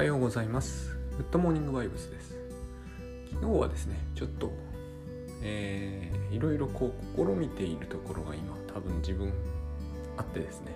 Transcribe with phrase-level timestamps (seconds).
[0.00, 0.96] はようございます。
[1.18, 2.34] グッドモーニングバイブスです。
[3.34, 4.50] 昨日はですね、ちょっと、
[5.42, 9.30] えー、いろいろこう試みているところが今多分自分
[10.16, 10.72] あってですね、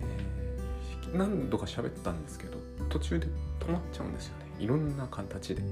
[0.00, 2.58] えー何度か喋ったんですけど、
[2.90, 3.26] 途中で
[3.58, 4.44] 止まっちゃうんですよね。
[4.58, 5.62] いろんな形で。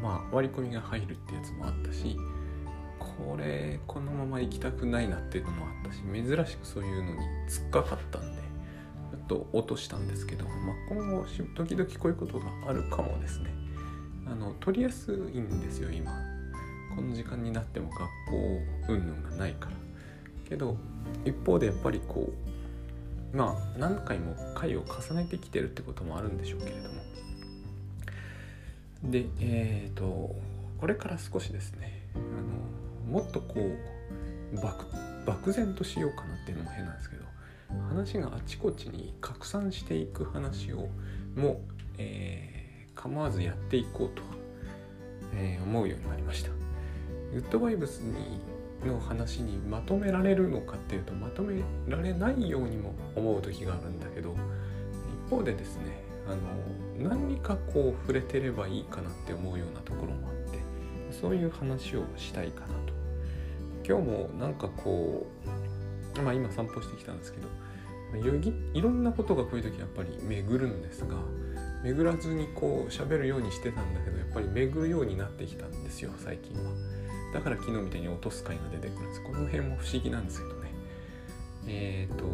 [0.00, 2.16] まあ割り込みが入るってやつもあったし、
[3.00, 8.45] これこのまま行きたくないなっていうのもあったし、珍しくそういうのに突っかかったんで、
[9.16, 13.50] っと落としたんですけど、まあ、今後時々こういうことがあるかもですね。
[14.26, 16.12] あの取りやすいんですよ今。
[16.94, 19.76] この時間になっても学校云々がないから。
[20.48, 20.76] けど
[21.24, 22.32] 一方でやっぱりこ
[23.34, 26.96] うまあ何回も回を重ねてきてるってこともあるんでしょうけれども。
[29.04, 30.34] でえっ、と
[30.80, 32.18] これから少しですねあ
[33.12, 33.54] のもっとこ
[34.52, 34.86] う漠
[35.26, 37.24] 漠然としようかなっていうのも変なんですけど
[37.88, 40.88] 話があちこちに拡散していく話を
[41.34, 41.58] もう、
[41.98, 44.22] えー構わずやっていこうと、
[45.34, 46.50] えー思うようになりました。
[47.32, 48.40] グッドバイブスに
[48.84, 54.34] の話にまとめられるのかっていうとまとめられないようにも思う時があるんだけど
[55.26, 60.58] 一方でですねあの何かこう触れてればいいかなって思うようなところもあって
[61.12, 62.92] そういう話をしたいかなと
[63.86, 65.65] 今日もなんかこう
[66.22, 67.48] まあ今散歩してきたんですけど
[68.74, 71.16] いろんなことがこういう時やっぱり巡るんですが
[71.82, 76.72] 巡らずにこう喋るようにしてたんだけどやっぱり巡るようになってきたんですよ最近は。
[77.34, 79.22] だから昨日みたいに落とす回が出てくるんです。
[79.22, 80.70] この辺も不思議なんですけどね。
[81.66, 82.24] えっ、と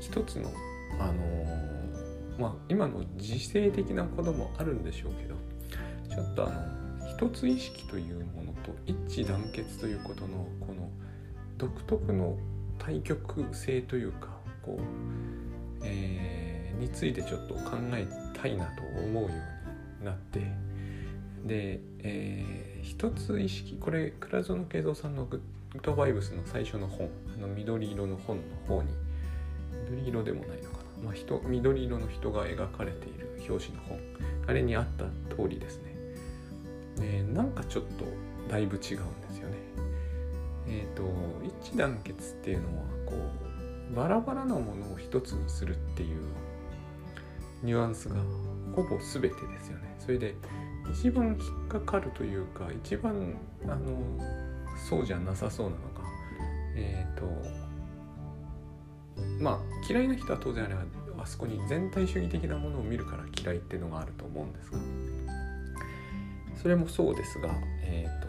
[0.00, 0.50] 一つの
[0.98, 1.70] あのー
[2.40, 5.34] まあ今の時勢的なこともあるんでしょうけど
[6.08, 10.79] ちょっとあの一つ意識というものと一致団結ということのこの
[11.60, 12.36] 独特の
[12.78, 14.28] 対極性というか
[14.62, 14.82] こう、
[15.84, 16.40] えー
[16.80, 20.40] についてちょっと考えたいなと思うようになって
[21.44, 25.42] で、えー一つ意識これ倉園慶三さんのグ
[25.74, 28.88] ッドバイブスの最初の本あの緑色の本の方に
[29.90, 34.00] 緑色でもないのかな、まあ、人緑色の人が描かれている表紙の本。
[34.46, 35.04] あれにあった
[35.36, 35.94] 通りですね。
[36.96, 38.04] でなんかちょっと
[38.48, 39.56] だいぶ違うんですよね。
[40.66, 41.02] えっ、と
[41.70, 43.14] 一致団結っていうのはこ
[43.92, 46.18] うバラバラなものを一つにするっていう
[47.62, 48.16] ニュアンスが
[48.74, 49.94] ほぼ全てですよね。
[49.98, 50.34] それで
[50.92, 54.02] 一番引っかかるというか一番あの
[54.88, 56.00] そうじゃなさそうなのが
[56.74, 57.26] えっ、ーと
[59.40, 59.58] まあ
[59.88, 60.82] 嫌いな人は当然あれは
[61.18, 64.78] あそこに全体主義的なものを見るから嫌いっていうのがあると思うんですが
[66.60, 67.50] それもそうですが
[67.82, 68.28] えっ、と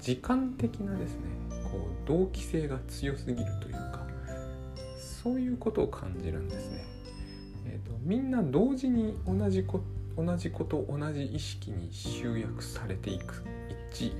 [0.00, 1.37] 時間的なですね
[1.70, 4.06] こう同期性が強すぎるというか
[5.22, 6.84] そういうことを感じるんですね。
[7.66, 9.80] えーとみんな同時に同じこ
[10.16, 13.44] 同じこと同じ意識に集約されていく
[13.94, 14.12] 一致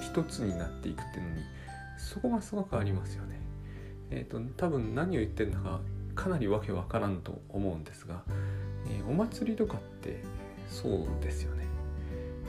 [0.00, 1.42] 一つになっていくっていうのに
[1.98, 3.40] そこがすごくありますよね。
[4.10, 5.80] えっ、と多分何を言ってるのか
[6.16, 8.24] かなりわけわからんと思うんですが、
[8.88, 10.22] えーお祭りとかって
[10.68, 11.69] そうですよね。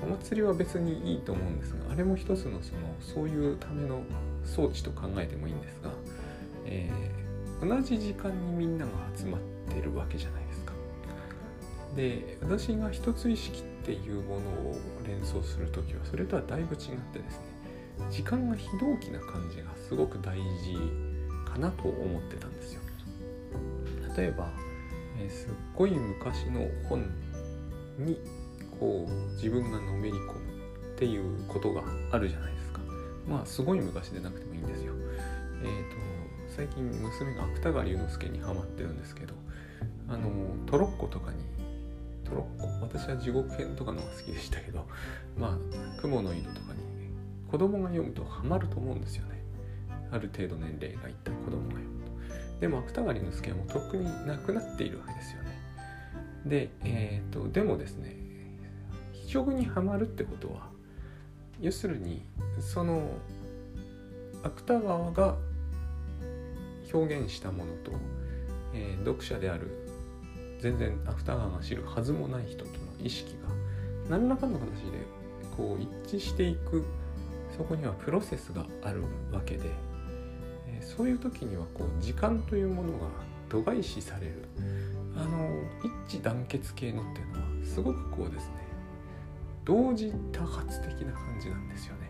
[0.03, 4.01] お祭りは別にいいと思うんですがあれも一つのそのそういうための
[4.43, 5.91] 装置と考えてもいいんですが、
[6.65, 7.21] えー
[7.61, 9.41] 同じ時間にみんなが集まっ
[9.71, 10.73] てるわけじゃないですか。
[11.95, 16.79] で私が一つ意識っていうものを連想する時はそれとはだいぶ違っ
[17.13, 17.45] てですね
[18.09, 20.75] 時間が非同期な感じがすごく大事
[21.45, 22.81] かなと思ってたんですよ。
[24.17, 24.49] 例えば、
[25.19, 27.05] えーすっごい昔の本
[27.99, 28.19] に
[28.81, 30.39] こう自分がのめり込む
[30.95, 32.79] っていうことがあるじゃないですか。
[33.29, 34.93] まあすごい昔でなくてもいいんですよ。
[35.63, 35.95] えー、と
[36.49, 39.35] 最近娘が芥川龍之介にハマってるんですけど
[40.09, 40.29] あの
[40.65, 41.37] トロッコとかに
[42.25, 42.67] トロッコ？
[42.81, 44.87] 私は地獄編とかのが好きでしたけど
[45.37, 46.79] まあ雲の井戸とかに
[47.49, 49.43] 子供が読むとハマると思うんですよね
[50.11, 52.11] ある程度年齢がいった子供が読むと
[52.59, 55.61] でも芥川龍之介はもうとっくになくなっているわけですよね
[56.45, 58.20] でえっ、とでもですね
[59.31, 60.67] 非常にハマるってことは
[61.61, 62.21] 要するに
[62.59, 63.11] その
[64.43, 65.37] 芥川が
[66.93, 67.93] 表現したものと、
[68.73, 69.87] えー読者である
[70.59, 73.37] 全然芥川が知るはずもない人との意識
[74.09, 74.97] が何らかの形で
[75.55, 76.83] こう一致していく
[77.57, 79.69] そこにはプロセスがあるわけで、
[80.67, 83.07] えーそういう時にはこう時間というものが
[83.47, 84.49] 度外視される。
[85.15, 85.49] あの
[86.07, 88.60] 一致団結系のっていうのはすごくこうですね
[89.65, 92.09] 同時多発的な感じなんですよね。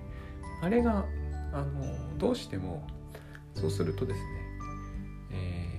[0.62, 1.06] あれが
[1.54, 2.88] あのどうしても
[3.54, 4.26] そうするとですね、
[5.32, 5.72] えー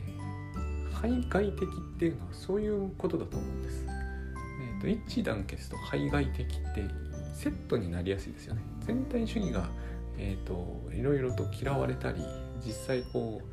[1.02, 3.84] 排外的っていうのはそういうことだと思うんです。
[3.88, 6.88] えーと、一致団結と排外的って
[7.34, 8.62] セットになりやすいですよね。
[8.86, 9.68] 全体主義が、
[10.16, 12.22] えーと、いろいろと嫌われたり
[12.64, 13.46] 実際こう、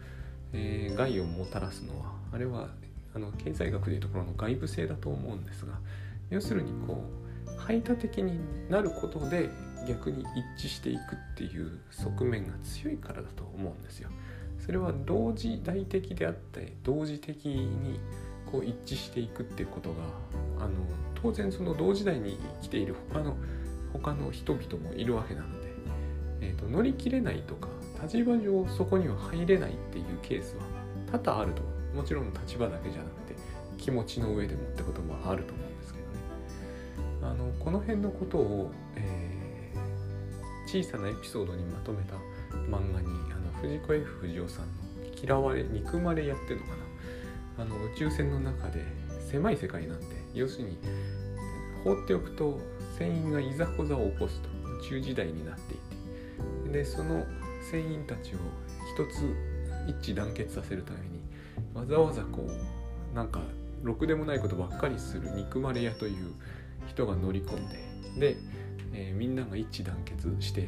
[0.54, 2.70] えー、害をもたらすのはあれは
[3.16, 5.74] あの経済学でいうところの外部性だと思うんですが
[6.30, 7.29] 要するにこう
[7.70, 9.52] 排他的になることで
[9.88, 10.26] 逆に
[10.58, 11.02] 一致していくっ
[11.38, 14.10] ていう側面が強いからだと思うんですよ。
[14.58, 18.00] それは同時代的であって同時的に
[18.52, 19.96] こう一致していくっていうことが
[20.66, 20.74] あの
[21.22, 23.38] 当然その同時代に生きている他の
[23.94, 25.68] 他の人々もいるわけなので、
[26.42, 27.68] えーと、乗り切れないとか
[28.02, 30.64] 立場上そこには入れないっていうケースは
[31.12, 31.62] 多々あると
[31.96, 33.36] もちろん立場だけじゃなくて
[33.78, 35.79] 気持ちの上でもってこともあると思うんです
[37.22, 42.16] あのこの辺のことを、えー、小さなエピソードにまとめた
[42.70, 44.72] 漫画にあの藤子 F 不二雄さんの
[45.22, 46.78] 「嫌われ憎まれや」っていうのかな。
[47.64, 48.86] あの宇宙船の中で
[49.30, 50.78] 狭い世界なんで要するに
[51.84, 52.58] 放っておくと
[52.98, 54.50] 船員がいざこざを起こすと。
[54.80, 55.78] 宇宙時代になってい
[56.64, 56.72] て。
[56.72, 57.26] でその
[57.70, 58.38] 船員たちを
[58.94, 59.36] 一つ
[59.88, 61.20] 一致団結させるために
[61.74, 63.42] わざわざこうなんか
[63.84, 66.34] ろくでもないことばっかりする憎まれ屋という
[66.90, 68.38] 人が乗り込んでで、
[68.94, 70.68] えー、みんなが一致団結して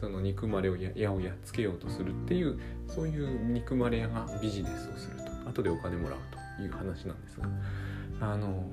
[0.00, 2.58] その憎まれを矢をやっつけようとするっていう
[2.88, 5.32] そういう憎まれ屋がビジネスをすると。
[5.48, 6.18] 後でお金もらう
[6.56, 7.46] という話なんですが。
[8.20, 8.64] あの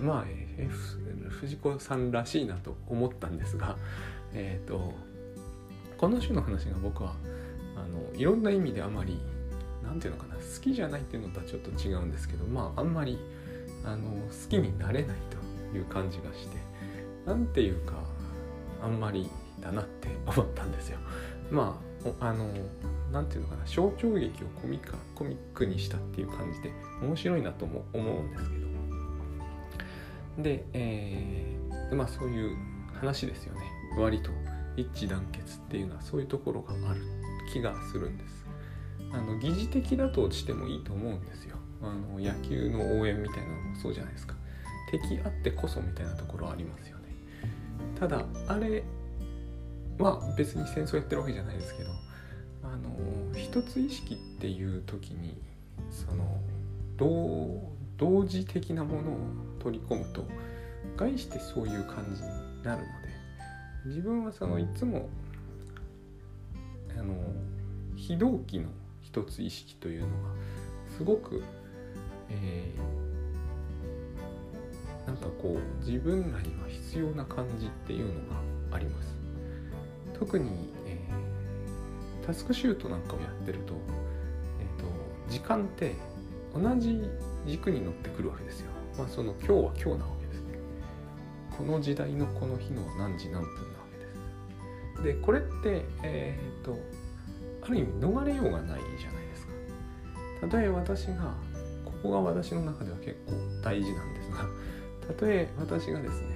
[0.00, 0.24] まあ、
[0.58, 0.98] F、
[1.30, 3.76] 藤子さんらしいなと思ったんですが、
[4.34, 4.92] えーと、
[5.96, 7.14] この種の話が僕は
[7.76, 9.18] あのいろんな意味であまり
[9.82, 13.18] 何て言うのかな好きじゃないっていうのとはちょっと違うんですけどまああんまり
[13.84, 15.35] あの好きになれないと。
[15.74, 16.56] いう感じがして
[17.24, 17.94] 何ていうか
[18.82, 19.28] あんまり
[19.60, 20.98] だなって思ったんですよ。
[21.50, 21.78] ま
[22.20, 22.48] ああの
[23.12, 26.70] 何て言うのかな象徴劇をコミカコミックにしたっていう感じで
[27.02, 28.66] 面白いなとも思うんですけど。
[30.42, 32.56] で、えー、まあそういう
[32.94, 33.60] 話ですよね。
[33.98, 34.30] 割と
[34.76, 37.00] 一致団結っていうのはそういうところがある
[37.52, 38.46] 気がするんです。
[39.12, 41.56] あの疑似的だとしてもいいと思うんですよ。
[41.82, 44.35] あの野球の応援みたいなのもそうじゃないですか。
[44.90, 47.04] 敵あってこそみたいなところありますよね。
[47.98, 48.84] ただあれ
[49.98, 51.90] まあ別に戦争やってるわけじゃないですけど
[52.62, 52.90] あの
[53.34, 55.36] 一つ意識っていう時に
[55.90, 56.40] その
[56.96, 59.16] 同同時的なものを
[59.58, 60.26] 取り込むと
[60.96, 62.28] 概してそういう感じに
[62.62, 63.06] なるので
[63.86, 65.08] 自分はそのいつも
[66.98, 67.14] あの
[67.94, 68.68] 非同期の
[69.02, 70.12] 一つ意識というのが
[70.96, 71.42] すごく、
[72.30, 73.05] えー、
[75.06, 78.40] なんかこう自分らには必要な感じっていうのが
[78.72, 79.14] あります。
[80.18, 83.74] 特に、えー、タスクシュートなんかをやってると,、
[84.60, 84.86] えーと、
[85.30, 85.94] 時間って
[86.54, 87.02] 同じ
[87.46, 88.70] 軸に乗ってくるわけですよ。
[88.98, 90.58] まあその今日は今日なわけですね。
[91.56, 95.02] この時代のこの日の何時何分なわけです。
[95.04, 96.78] でこれってえっ、ー、と
[97.62, 99.52] ある意味逃れようがないじゃないですか。
[100.40, 101.34] たとえ私が
[101.84, 103.32] ここが私の中では結構
[103.62, 104.46] 大事なんですが
[105.06, 106.28] たとえ私がですね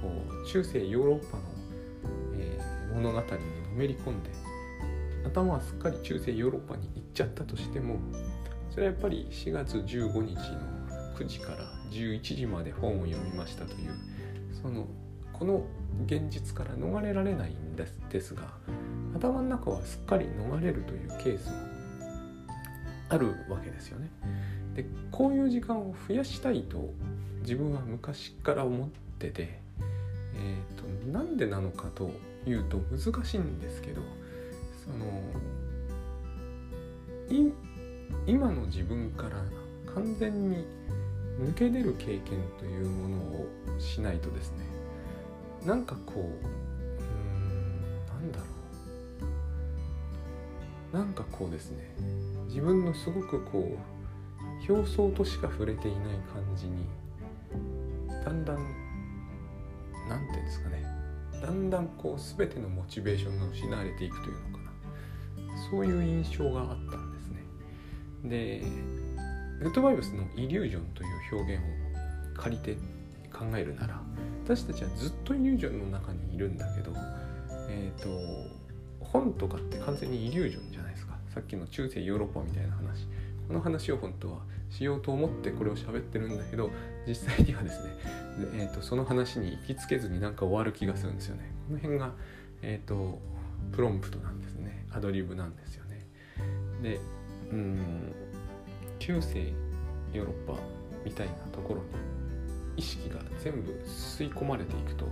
[0.00, 0.10] こ
[0.44, 1.42] う中世ヨーロッパの
[2.38, 2.60] え
[2.94, 3.36] 物語にの
[3.76, 4.30] めり込んで
[5.26, 7.98] 頭はすっかり中世ヨーロッパに行っちゃったとしても
[8.70, 10.76] それはやっぱり4月15日の
[11.16, 11.58] 9時から
[11.90, 13.90] 11時まで本を読みましたという
[14.62, 14.86] その
[15.32, 15.64] この
[16.06, 18.42] 現実から逃れられないんですですが
[19.14, 21.56] 頭の中はすっかり逃れるというケースも
[23.08, 24.10] あるわけですよね。
[24.74, 26.92] でこういう時間を増やしたいと
[27.46, 28.88] 自分は昔から思っ
[29.20, 29.60] てて、
[30.34, 32.10] えーとなんでなのかと
[32.44, 34.02] 言うと難しいんですけど
[34.84, 35.22] その
[38.26, 39.44] 今の自分から
[39.94, 40.66] 完全に
[41.40, 42.22] 抜け出る経験
[42.58, 43.46] というものを
[43.78, 44.64] しないとですね
[45.64, 48.44] なんかこううんなんだろ
[50.92, 50.96] う。
[50.96, 51.94] なんかこうですね
[52.48, 53.76] 自分のすごくこ
[54.68, 56.86] う表層としか触れていない感じに
[58.26, 58.56] だんだん
[60.08, 60.84] 何て言うんですかね。
[61.40, 65.70] だんだんこう全てのモチベーションが失われていくというのかな。
[65.70, 67.44] そういう印象があったんですね。
[68.24, 68.64] で
[69.60, 72.74] グッドバイブスのイリュージョンという表現を借りて
[73.32, 74.02] 考えるなら
[74.44, 76.92] 私たちはずっとイリュージョンの中にいるんだけど
[77.68, 78.08] えっ、ー、と
[79.04, 81.16] 本とかって完全にイリュージョンじゃないですか。
[81.32, 83.06] さっきの中世ヨーロッパみたいな話。
[83.46, 84.40] この話を本当は
[84.70, 86.70] しようと思ってこれを喋ってるんだけど
[87.06, 87.90] 実際にはですね、
[88.54, 91.52] えーと、その話に行きつけずになんか終わる気がするんですよね。
[91.68, 92.12] この辺が、
[92.62, 93.18] えーと、
[93.72, 94.86] プロンプトなんですね。
[94.90, 96.06] アドリブなんですよね。
[96.82, 97.00] で
[97.52, 98.14] うん
[98.98, 99.52] 中世
[100.12, 100.58] ヨーロッパ
[101.04, 101.86] みたいなところに
[102.76, 105.06] 意識が全部吸い込まれていくと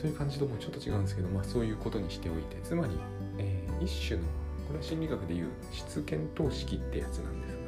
[0.00, 2.56] そういう感じともちょっと違うんですけど、まあ、そういうことにしておいて。
[2.62, 2.92] つまり、
[3.38, 4.26] えー、一種の
[4.66, 7.58] これは心理学でいう質検討式ってやつなんですが、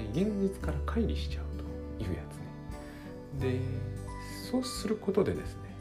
[0.00, 1.47] えー、現実から乖離しちゃう。
[1.98, 3.58] いうやつね。
[3.58, 3.60] で
[4.50, 5.76] そうすることでですね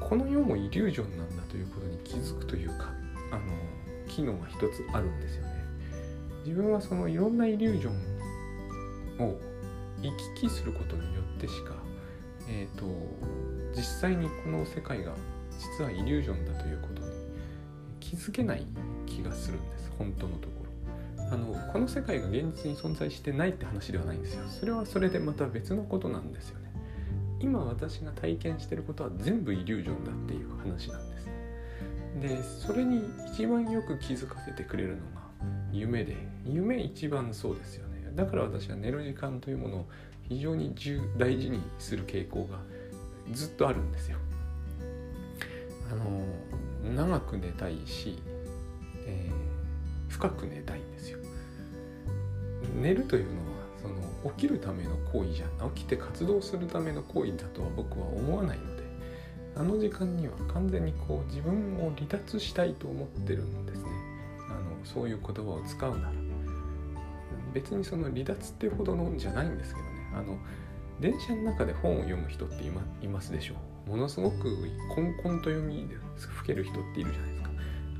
[0.00, 2.92] この世もイリュージョンなんだということに気づくというか
[3.32, 3.42] あの
[4.06, 5.56] 機能が一つあるんですよね。
[6.44, 9.36] 自分はそのいろんなイリュージョンを
[10.00, 11.74] 行き来することによってしか
[12.48, 12.86] えっ、ー、と
[13.74, 15.12] 実際にこの世界が
[15.58, 17.08] 実はイリュージョンだということに
[17.98, 18.64] 気づけない
[19.06, 19.90] 気がするんです。
[19.98, 20.65] 本当のところ
[21.30, 24.44] あのこの世界が現実に存在してないって話ではないんですよ。
[24.48, 26.70] それはそれでまた別のことなんですよね。
[27.40, 31.28] 今私が体験してることは全部イリュージョンだっていう話なんです。
[32.20, 33.02] でそれに
[33.32, 35.22] 一番よく気づかせてくれるのが
[35.72, 36.16] 夢で。
[36.44, 38.12] 夢一番そうですよね。
[38.14, 39.86] だから私は寝る時間というものを
[40.22, 40.74] 非常に
[41.18, 42.58] 大事にする傾向が
[43.32, 44.18] ずっとあるんですよ。
[45.90, 48.18] あの長く寝たいし、
[50.16, 51.18] 深く寝たいんですよ。
[52.80, 53.36] 寝るというのは
[53.82, 58.82] その起きるための行為じゃ起きて活動するための行為だとは僕は思わないので
[59.56, 63.90] あの時間には完全にこう自分を離脱したいと思ってるんですね。
[64.48, 66.12] あのそういう言葉を使うなら。
[67.52, 69.92] 別にその離脱ってほどのじゃないんですけどね。
[70.14, 70.38] あの
[71.00, 73.54] 電車の中で本を読む人っていますでしょ。
[73.86, 74.56] うものすごく
[74.94, 77.45] コンコンと読みで吹ける人っているじゃないですか。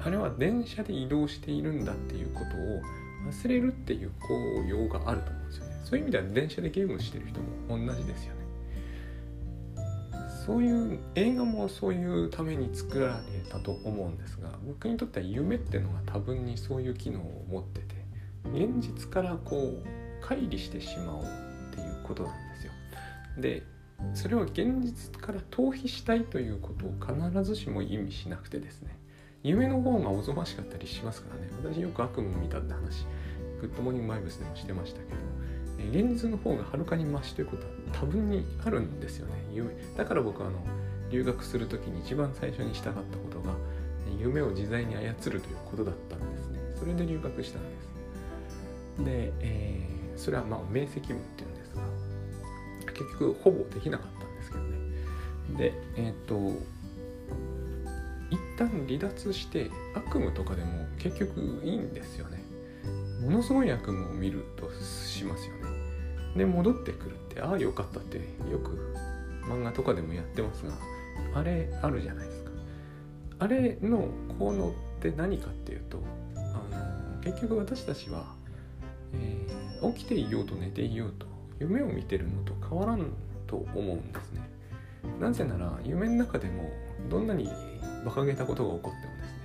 [0.01, 2.83] あれは電車で移動しているんだっていうことを
[3.31, 4.35] 忘れるっていう効
[4.69, 5.81] 用があると思うんですよね。
[5.85, 8.47] そういう意味では電車でゲームしてる人も同じですよね。
[10.47, 17.97] そういう映画もそういうために作られたと思うんですが僕にとっては夢っていうのが多分にそういう機能を持ってて
[18.55, 22.73] 現実からこう乖離してしまおうっていうことなんですよ。
[23.39, 23.63] で
[24.15, 28.97] それは現実から逃避したいということを必ずしも意味しなくてですね。
[29.47, 31.49] 夢の方がおぞましかったりしますからね。
[31.63, 33.07] 私よく悪夢見たって話。
[33.61, 35.37] グッドモーニングマイブスでもしてましたけど。
[35.93, 39.35] 現実の方がはるかにマシということは多分にあるんですよね。
[39.53, 40.59] 夢だから僕はあの
[41.11, 43.55] 留学する時に一番最初にしたかったことが
[44.19, 46.59] 夢を自在に操るということだったんですね。
[46.75, 47.69] それで留学したんで
[48.99, 49.05] す。
[49.05, 51.83] で、えー、それはまあ明晰夢っていうんですが
[52.95, 54.77] 結局ほぼできなかったんですけどね。
[55.57, 56.59] でえっ、ー、と
[58.57, 62.43] 旦離脱して悪夢とかでも結局いいんですよね。
[63.23, 65.63] ものすごい悪夢を見るとしますよね。
[66.37, 68.19] で戻ってくるってああよかったって
[68.51, 68.95] よく
[69.49, 70.73] 漫画とかでもやってますが
[71.35, 72.51] あれあるじゃないですか。
[73.39, 74.09] あれの
[74.39, 75.99] 効能って何かっていうと
[76.35, 76.41] あ
[77.17, 78.25] の結局私たちは、
[79.15, 81.27] えー、起きていようと寝ていようと
[81.59, 83.13] 夢を見てるのと変わらん
[83.47, 84.49] と思うんですね。
[85.21, 86.71] なぜなら夢の中でも
[87.09, 87.49] どんなに
[88.07, 89.37] 馬鹿げたことが起こってもですね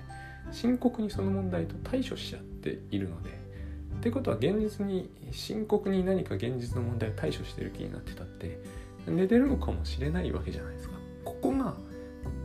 [0.51, 8.59] 深刻にその問題と対処しちゃっているのでってことは現実に深刻に何か現実の問題を対処してる気になってたって
[9.07, 10.95] 寝てるのかもしれないわけじゃないですか。
[11.25, 11.75] ここが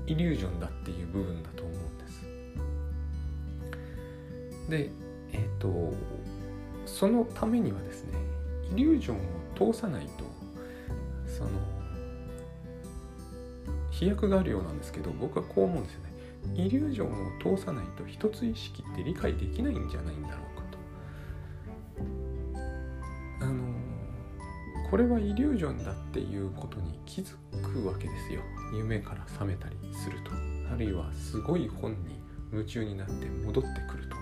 [0.06, 2.22] イリュージョンだっていう部分だと思うんです。
[4.70, 4.90] で
[5.32, 5.92] えっ、ー、と
[6.86, 8.18] そのためにはですね
[8.72, 9.16] イリュージョン
[9.68, 10.24] を通さないと
[11.26, 11.50] その
[13.90, 16.05] 飛躍があるようなんですけど僕はこう思うんですよね。
[16.54, 20.78] イリュージョンを通さないと一つ意識って理解できないんじゃないんだろうかと。
[23.44, 23.64] あの
[24.90, 28.40] これはイリュージョンだっていうことに気づくわけですよ。
[28.74, 30.30] 夢から覚めたりすると。
[30.72, 32.20] あるいはすごい本に
[32.52, 34.16] 夢中になって戻ってくると。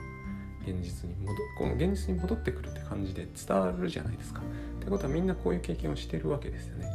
[0.66, 4.40] 現実に戻この現実に戻ってくるって感じで伝わるじゃないですか。
[4.40, 6.86] ってことはみんなこういう経験をしてるわけですよね。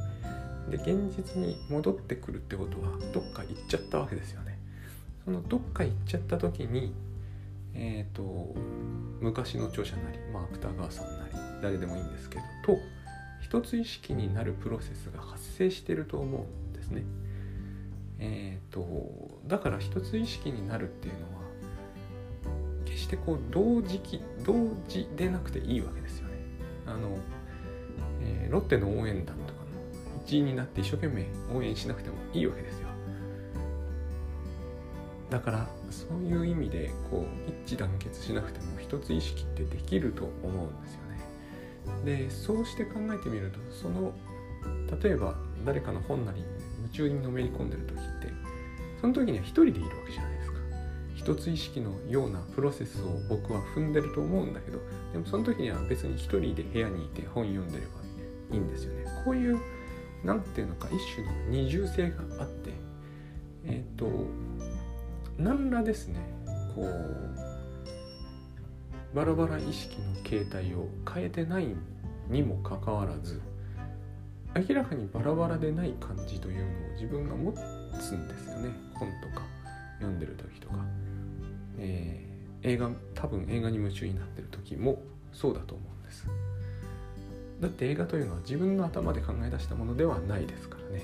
[0.72, 4.49] で現実に戻ってくるってことはどっか行っちゃったわけですよね。
[5.30, 6.92] そのどっか行っちゃった時に
[7.76, 8.56] えっ、ー、と
[9.22, 12.80] 昔の著者なり、まあ、芥川さんなり誰でもいいんですけどと
[13.40, 17.04] 一つ意識になるプロセスが発生してると思うんですね。
[18.22, 21.44] えーと、だから一つ意識になるっていうのは
[22.86, 24.54] 決してこう同時期同
[24.88, 26.34] 時でなくていいわけですよね。
[26.88, 27.18] あの、
[28.22, 32.79] えー、ロッテの応援団とかの一員になって一生懸命応援しなくてもいいわけです。
[35.30, 41.02] だからそういう意味でこう一致団結しなくても一つ意識ってできると思うんですよ
[42.04, 42.26] ね。
[42.26, 44.14] でそうして考えてみるとその
[45.02, 46.46] 例えば誰かの本なりに
[46.78, 48.34] 夢中にのめり込んでる時って
[49.00, 50.60] その時には一人でいるわけじゃないですか。
[51.16, 54.80] 一つ意識のようなプロセスを僕は踏んでると思うんだけど
[55.12, 58.00] でもその時には別に一人で部屋にいて本読んでれば
[58.52, 59.06] いいんですよね。
[59.26, 59.60] こういう
[60.24, 62.72] 何ていうのか一種の二重性があって
[63.66, 64.08] えっ、ー、と
[65.40, 66.20] 何らですね
[66.76, 66.90] こう
[69.16, 71.68] バラバラ意識の形態を変えてない
[72.30, 73.42] にもかかわらず
[74.56, 78.70] 明らかにバラバラでない感じというのを自分が持つんですよね。
[78.94, 79.46] 本とか
[80.00, 80.76] 読んでる時とか、
[81.78, 86.28] えー、映画多分映画に夢中になってる時もそうだと思うんです。
[87.62, 91.04] だって映画というのは自分の頭で考え出したものではないですからね。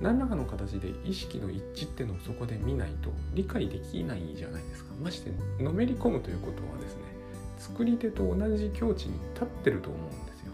[0.00, 4.92] 何らかの形で意識の一致ってのをそこで見ないと理解できないじゃないですか。
[5.02, 5.30] まして
[5.62, 7.02] のめり込むということはですね
[7.58, 10.52] 作り手と同じ境地に立ってると思うんですよ。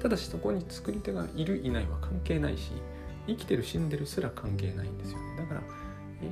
[0.00, 2.72] ただしそこに作り手がいるいないは関係ないし
[3.26, 5.36] 生きてる死んでるすら関係ないんですよね。
[5.36, 5.62] だから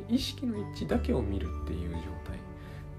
[0.08, 2.38] 意識の一致だけを見るっていう状態。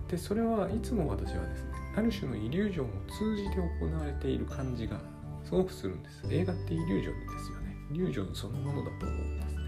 [0.10, 5.00] でそれはいつも私はですねある種のイリュージョンを通じて行われている感じが
[5.44, 6.22] すごくするんです。
[6.30, 7.59] 映画ってイリュージョンですよ。
[7.92, 9.60] リュージョンそのものだと思うんですね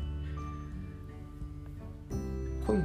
[2.65, 2.83] 本も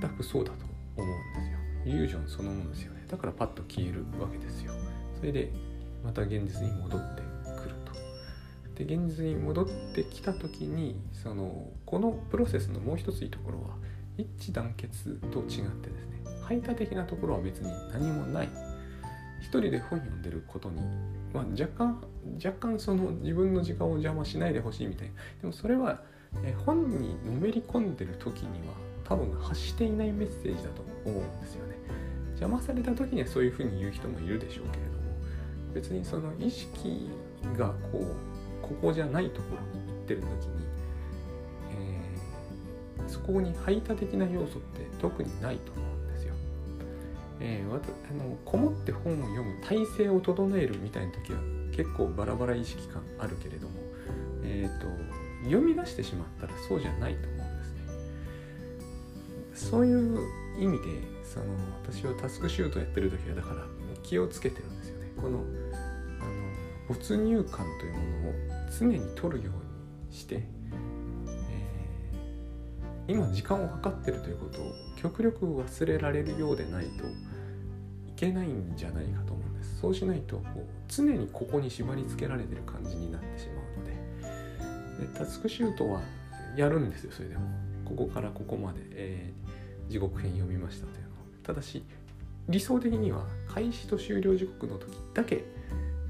[0.00, 0.64] 全くそうだと
[0.96, 1.58] 思うんですよ。
[1.86, 3.04] イリュージョンそのものですよね。
[3.08, 4.72] だからパッと消えるわけですよ。
[5.18, 5.50] それで
[6.04, 7.22] また現実に戻って
[7.60, 8.84] くると。
[8.84, 13.76] で現実に戻ってきた時にそのこのプロセスのもう一ついいところは
[14.16, 16.22] 一致団結と違ってですね。
[16.42, 18.67] 排他的なところは別に何もない。
[19.40, 20.80] 一人で本読んでることに、
[21.32, 22.00] まあ、若干
[22.44, 26.02] 若干その自分の時間を邪魔しないでほしいみたいなでもそれは
[26.44, 31.76] え本にのめり込んでる時には多分発していないメッセージだと思うんですよね
[32.32, 34.98] 邪魔された時にはそういうふうに言う人もいるでしょうけれども
[35.74, 37.08] 別にその意識
[37.56, 40.66] がこうここじゃないところに行ってる時に、
[42.98, 45.87] えー、そこに排他的な要素って特にないと思う。
[47.40, 51.38] えー、あのこもって本を読む体制を整えるみたいな時は
[51.72, 53.74] 結構バラバラ意識感あるけれども、
[54.42, 54.86] えーと、
[55.44, 57.78] 読み出してしまったらそうじゃないと思うんですね。
[59.54, 60.18] そういう
[60.58, 60.84] 意味で
[61.22, 61.46] その
[61.84, 63.64] 私はタスクシュートやってる時はだから
[64.02, 65.12] 気をつけてるんですよね。
[65.16, 65.44] このあの
[66.88, 68.32] 没入感というものを
[68.76, 70.42] 常に取るようにして、
[73.08, 77.04] えー、今時間を計ってるということを極力忘れられるようでないと
[78.18, 79.80] けないんじゃないかと思うんです。
[79.80, 83.98] そうしないとこう常にここに縛り付けられてる感じになってしまうので。
[85.12, 86.00] でタスクシュートは
[86.56, 87.42] やるんですよそれでも。
[87.84, 91.82] ここからここまで、えー、時刻編読みましたというのをただし
[92.48, 95.44] 理想的には開始と終了時刻の時だけ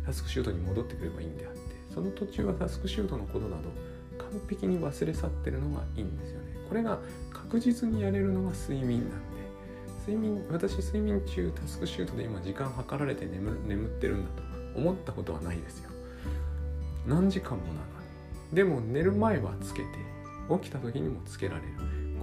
[0.05, 1.59] タスクシュートに戻ってくればいいんであって。
[1.95, 3.71] その途中はタスクシュートのことなど
[4.19, 6.47] 完璧に忘れ去ってるのがいいんですよね。
[6.69, 6.99] これが
[7.33, 9.38] 確実にやれるのが睡眠なんで。
[10.09, 15.91] 睡眠私睡眠中タスクシュートで今時間計られて眠眠ってるんだと思ったことはないですよ。
[17.07, 17.83] 何時間もなのに。
[18.55, 19.89] でも寝る前はつけて
[20.63, 21.69] 起きた時にもつけられる。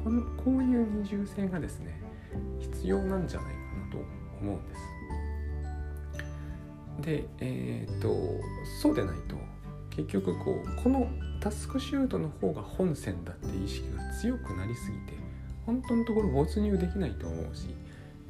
[0.03, 2.01] このこういう二重性がですね
[2.59, 3.97] 必要なんじゃないかなと
[4.41, 4.75] 思うんで
[7.03, 7.05] す。
[7.05, 8.15] でえっ、と
[8.81, 9.35] そうでないと
[9.91, 11.07] 結局こうこの
[11.39, 15.24] タスクシュートの方が本線だって意識が強くなりすぎて
[15.65, 17.67] 本当のところ没入できないと思うし、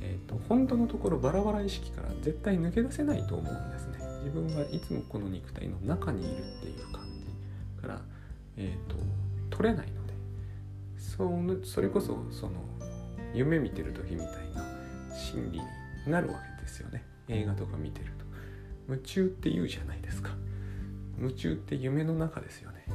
[0.02, 4.00] えーと、本当のところバラバラ意識から絶対抜け出せないと思うんですね。
[4.24, 7.06] 自分はいつもこの肉体の中にいるっていう感
[7.76, 8.02] じから、
[8.58, 8.96] えーと、
[9.56, 10.14] 取れないので
[10.98, 12.54] そうそれこそその
[13.34, 14.66] 夢見てる時みたいな
[15.16, 17.04] 心理になるわけですよね。
[17.28, 18.26] 映画とか見てると。
[18.88, 20.32] 夢中って言うじゃないですか。
[21.20, 22.86] 夢中って夢の中ですよね。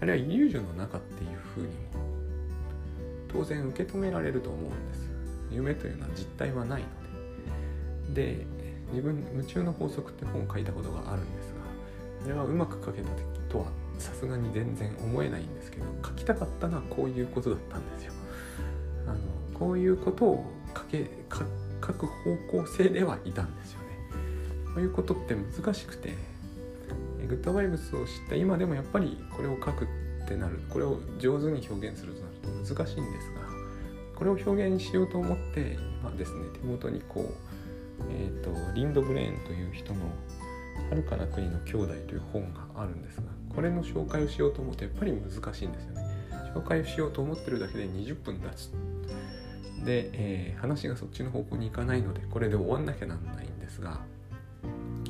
[0.00, 1.74] あるいはイリュージョンの中っていう風にも
[3.32, 5.10] 当然受け止められると思うんです。
[5.50, 6.88] 夢というのは実体はないの
[8.14, 8.36] で。
[8.36, 8.46] で
[8.90, 11.60] 自分夢中の法則って本を書いたことがあるんですが
[12.26, 13.08] あれはうまく書けた
[13.48, 13.66] とは
[13.98, 18.12] さすがに全然思えないんですけど書きたかったのはこういうことだったんですよ。
[19.06, 19.18] あの
[19.58, 20.44] こういうことを
[20.76, 23.86] 書け書く方向性ではいたんですよね。
[24.74, 26.14] こういうことって難しくて
[27.28, 29.88] グッドバイブスを知った今でもやっぱりこれを書くっ
[30.24, 33.40] ってなるこれを上手に表現するとなると難しいんですが
[34.16, 40.00] これを表現しようと思って今ですね手元にこう、えーと、リンドブレーンという人の
[40.90, 46.02] 「遥かな国の兄弟」という本があるんですがこれの紹介をしようと思うとやっぱり難しいんですよね。
[46.54, 48.70] 紹介をしようと思ってるだけで20分経つ。
[49.84, 54.00] で、えー、話がそっちの方向に行かないのでこれで終わんなきゃなんないんですが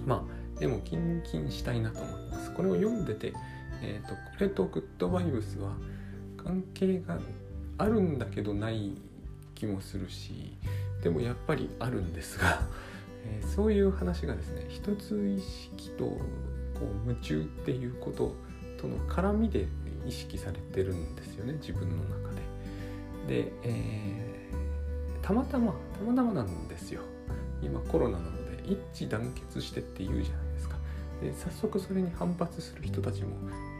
[0.06, 2.52] まあでもキンキンしたいなと思います。
[2.54, 3.32] これを読んでて、
[3.82, 5.72] えーと、これとグッドバイブスは
[6.36, 7.18] 関係が
[7.78, 8.92] あるんだけどない
[9.54, 10.56] 気もするし
[11.02, 12.62] でもやっぱりあるんですが、
[13.26, 16.20] えー、そういう話がですね一つ意識とこ
[17.04, 18.34] う夢中っていうこと
[18.80, 19.66] との絡みで
[20.06, 22.32] 意識されてるんですよね自分の中
[23.26, 23.44] で。
[23.44, 27.02] で、えー、たまたまたまたまなんですよ
[27.62, 30.51] 今コロナなので一致団結してって言うじゃない
[31.22, 31.32] で。
[31.32, 33.28] 早速それに反発する人たちも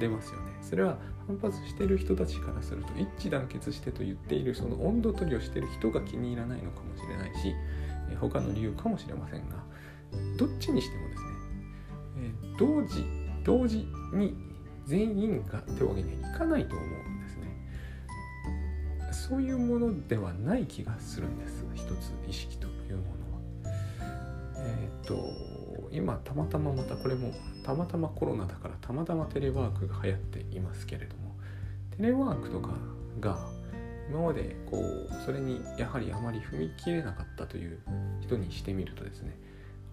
[0.01, 0.53] 出ますよね。
[0.63, 7.55] それは反発してる人たちからすると一致団結してと言っているその温度取りをしてる人が気に入らないのかもしれないし
[8.21, 9.57] 他の理由かもしれませんが
[10.37, 11.29] どっちにしてもですね、
[12.59, 13.05] 同時
[13.45, 14.35] 同時に
[14.87, 17.49] 全員が手を挙げにはいかないと思うんですね
[19.13, 23.03] そういうものではない気がするんです一つ意識というも
[23.65, 23.75] のは
[24.57, 25.15] えっ、と
[25.91, 27.33] 今たまたままたこれも
[27.65, 31.35] たまたまコロナだからたまたまテレワークが流行っていますけれども
[31.97, 32.71] テレワークとか
[33.21, 33.39] が
[34.09, 37.79] 今までこうそれにやはりあまり踏み切れなかったという
[38.21, 39.39] 人にしてみるとですね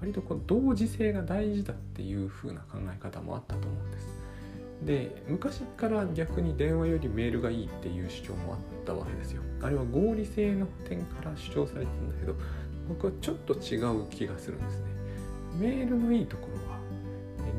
[0.02, 4.08] 割とこう同時性が大事だっていう風な考え方もあったと思うんです。
[4.86, 9.42] で昔から逆に電話よりメールがいいっていう主張もあったわけですよ。
[9.62, 12.36] あれは合理性の点から主張されてるんだけど
[12.88, 14.99] 僕はちょっと違う気がするんですね。
[15.58, 16.80] メールのいいところは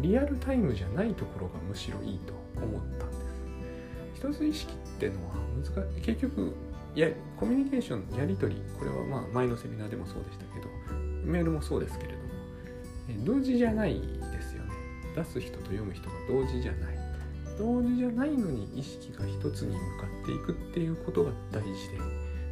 [0.00, 3.20] リアルタイムじゃないところがむしろいいと思ったんです。
[4.14, 5.35] 一つ意識ってのは
[5.74, 6.55] 難結局
[6.94, 10.68] やコミュニケーションやり取りこれはまあ前のセミナーでもそうでしたけど
[11.24, 12.20] メールもそうですけれども
[13.24, 14.70] 同時じゃないですよね。
[15.16, 17.00] 出す人と読む人が同時じゃない。
[17.59, 21.98] 同時じゃないのに意識が一つに向かっていくっていうことが大事で、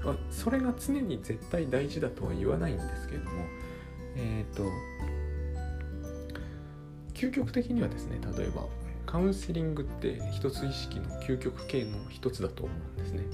[0.04, 3.44] あ、それが常に絶対大事だとは言わないんですけれども
[4.16, 4.64] えっ、ー、と
[7.18, 8.64] 究極的にはですね例えば
[9.04, 13.24] カウンセリングって一つ意識の究極系の一つだと思うんですね。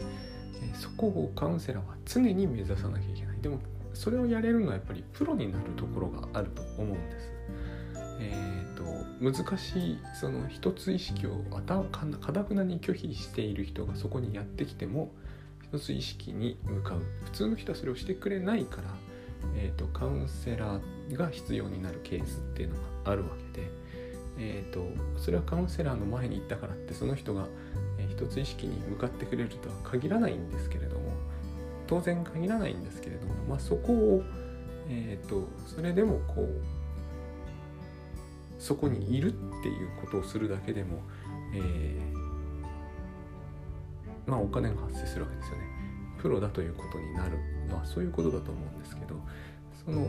[0.75, 3.41] そこをカウンセラーは常に目指さなきゃいけない。
[3.41, 3.59] でも
[3.93, 7.33] それをやれるのはやっぱりプロになるところがあると思うんです。
[8.21, 8.85] えーと、
[9.21, 15.13] 難しいその一つ意識をかたくなに拒否している人がそこにやってきても
[15.73, 17.03] 一つ意識に向かう。
[17.25, 18.95] 普通の人はそれをしてくれないから
[19.57, 23.69] えーと、カウンセラーが必要になるケースっていうのがあるわけで、
[24.39, 24.87] えーと、
[25.19, 27.47] それはカウンセラーの前に行ったからってその人が、
[27.99, 31.13] えー、一つ意識に向かってくれるとは限らないんですけれども
[31.87, 34.23] 当然限らないんですけれども、まあ、そこを、
[34.89, 36.63] えーと、それでもこう
[38.59, 41.03] そこにいるっていうことをするだけでも、
[41.55, 45.65] えー、まあお金が発生するわけですよね。
[46.19, 47.37] プロだということになる
[47.69, 49.21] のはそういうことだと思うんですけど
[49.85, 50.07] その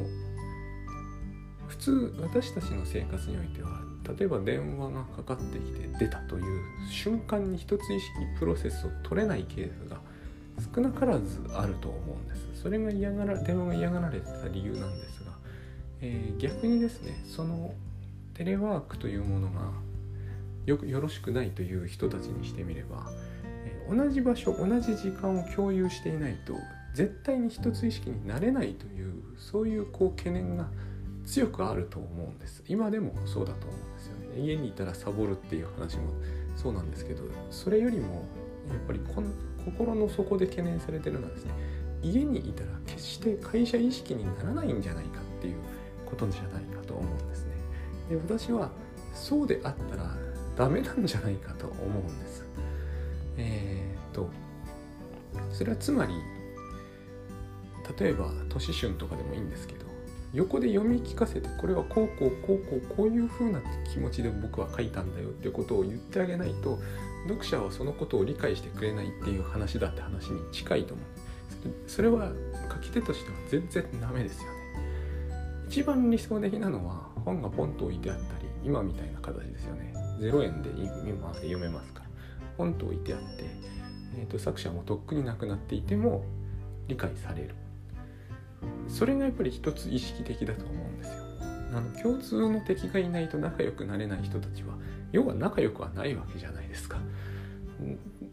[1.68, 3.82] 普通私たちの生活においては
[4.18, 10.00] 例えば電話がかかってきて出たという瞬間に一つ意識プロセスを取れないケースが
[10.74, 12.62] 少なからずあると思うんです。
[12.62, 15.32] それが嫌がら電話が嫌がられてた理由なんですが、
[16.02, 17.74] えー、逆にですねその
[18.34, 19.72] テレワークというものが
[20.66, 23.08] よくよろしくないという人たちにしてみれば、
[23.44, 26.54] えー、同じ場所同じ時間を共有していないと
[26.94, 30.68] 絶対に一つ意識になれないというそういうこう懸念が
[31.26, 32.64] 強くあると思うんです。
[32.68, 34.40] 今でもそうだと思うんですよね。
[34.40, 36.14] 家にいたらサボるっていう話も
[36.56, 38.26] そうなんですけどそれよりも
[38.70, 39.30] やっぱりこの
[39.64, 41.54] 心の底で懸念されてるのはですね
[42.04, 45.56] 家にいたら決して会社意識にならないんじゃないかっていう
[46.06, 47.54] ことじゃないかと思うんですね。
[48.10, 48.70] で私は
[49.14, 50.16] そうであったら
[50.56, 52.44] ダメなんじゃないかと思うんです。
[53.38, 54.30] えー、っと
[55.52, 56.14] それはつまり
[58.00, 59.85] 例えば都市春とかでもいいんですけど
[60.36, 66.78] 横で読み聞かせてこれはこうこうこうこうこういう風な気持ちで僕は書いたんだよってことを言ってあげないと
[67.28, 71.06] 読者はそのことを理解してくれないっていう話だって話に近いと思う
[71.88, 72.32] それは
[72.72, 74.50] 書き手としては全然ダメですよね。
[75.68, 79.94] 一番理想的なのは本がポンと置いてあったり今みたいな形ですよね。
[80.20, 80.70] 0円で
[81.10, 82.06] 今読めますから。
[82.58, 83.26] ポンと置いてあって、
[84.18, 86.24] えーと作者もとっくになくなっていても
[86.88, 87.56] 理解される。
[88.88, 91.24] それがやっぱり一つ意識的だと思うんですよ。
[91.74, 94.76] あの共通の敵がいないと仲良くなれない人たちは
[95.12, 96.98] 要は仲良くはないわけじゃないですか。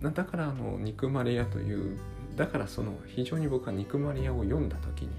[0.01, 1.99] だからあの憎まれ屋という
[2.37, 5.11] だからその非常に僕は憎まれ屋を読んだ時に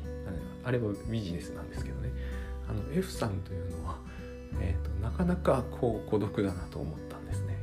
[0.63, 2.10] あれはビジネスなんですけどね。
[2.69, 3.97] あの F さんというのは、
[4.62, 7.58] えーと、なかなかこう孤独だなと思ったんですね。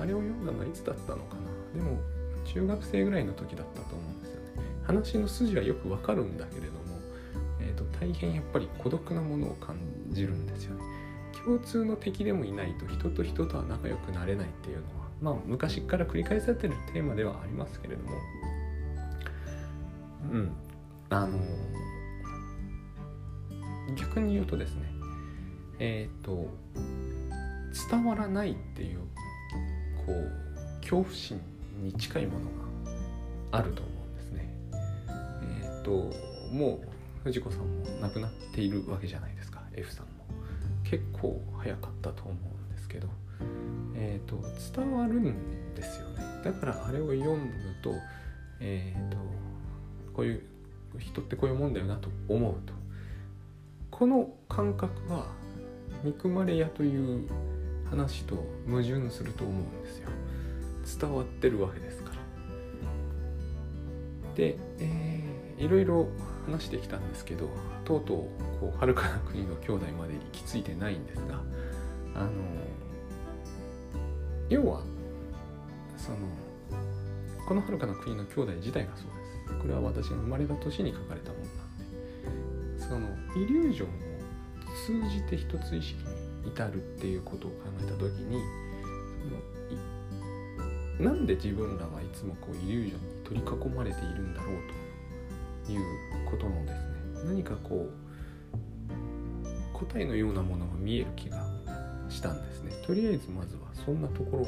[0.00, 1.36] あれを読んだのはいつだったのか
[1.74, 1.80] な。
[1.80, 1.98] でも
[2.44, 4.62] 中学生ぐらいの時だったと思うんですよね。
[4.82, 6.72] 話の筋はよくわかるんだけれど
[7.82, 9.76] も大変やっぱり孤独なものを感
[10.10, 10.84] じるんですよね。
[11.44, 18.10] 共通の敵でもいないと人と人とは仲良くなれないっていうのはまあ昔から繰り返されてるテーマではありますけれども。
[20.32, 20.52] うん。
[21.10, 21.38] あの
[23.96, 24.82] 逆に言うとですね
[25.78, 26.48] えっ、と
[27.90, 29.00] 伝わらないっていう
[30.06, 31.40] こう恐怖心
[31.82, 32.44] に近いもの
[33.50, 34.54] があると思うんですね。
[35.62, 35.90] えっ、と
[36.52, 36.93] もう
[37.24, 37.66] 藤子さんも
[38.00, 39.62] 亡くなっているわけじゃないですか。
[39.74, 40.12] F さんも。
[40.84, 43.08] 結構早かったと思うんですけど、
[43.94, 44.36] えーと、
[44.76, 46.22] 伝わるんですよね。
[46.44, 47.48] だからあれを読む
[47.82, 47.94] と,、
[48.60, 49.16] えーと
[50.12, 50.42] こういう
[50.98, 52.74] 人ってこういうもんだよなと思うと。
[53.90, 55.26] この感覚は
[56.04, 57.28] 憎まれ屋という
[57.88, 58.36] 話と
[58.68, 60.08] 矛盾すると思うんですよ。
[61.00, 62.16] 伝わってるわけですから。
[64.34, 66.08] で、えー、いろいろ
[66.46, 67.48] 話してきたんですけど
[67.84, 68.16] とうとう
[68.60, 71.40] こう遥かな国の兄弟まで行き着いてないんですが
[72.14, 72.30] あの
[74.48, 74.82] 要は
[75.96, 76.18] その
[77.46, 79.14] この遥かな国の兄弟自体がそうです。
[79.60, 81.78] これは私が生まれた年に書かれたものなん
[82.78, 83.08] でその
[83.42, 83.90] イリュージョンを
[84.86, 86.02] 通じて一つ意識
[86.42, 88.40] に至るっていうことを考えた時に
[90.98, 94.83] そのなんで自分らはいつもこうイリュージョンに取り囲まれているんだろうと
[95.72, 95.80] いう
[96.30, 96.84] ことのですね
[97.26, 98.04] 何かこう
[99.72, 101.44] 答えのようなものが見える気が
[102.08, 102.72] したんですね。
[102.86, 104.46] とりあえずまずはそんなところ